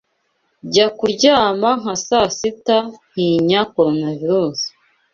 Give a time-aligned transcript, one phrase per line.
[0.65, 2.77] Njya kuryama nka saa sita
[3.11, 4.67] ntinya Coronavirusi.